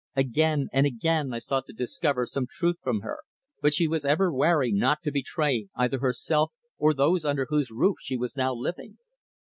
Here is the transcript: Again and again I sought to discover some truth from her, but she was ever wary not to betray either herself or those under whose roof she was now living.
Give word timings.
Again 0.15 0.67
and 0.73 0.87
again 0.87 1.31
I 1.31 1.37
sought 1.37 1.67
to 1.67 1.73
discover 1.73 2.25
some 2.25 2.47
truth 2.49 2.79
from 2.81 3.01
her, 3.01 3.19
but 3.61 3.71
she 3.71 3.87
was 3.87 4.03
ever 4.03 4.33
wary 4.33 4.71
not 4.71 5.03
to 5.03 5.11
betray 5.11 5.67
either 5.75 5.99
herself 5.99 6.51
or 6.79 6.95
those 6.95 7.23
under 7.23 7.45
whose 7.49 7.69
roof 7.69 7.97
she 8.01 8.17
was 8.17 8.35
now 8.35 8.51
living. 8.51 8.97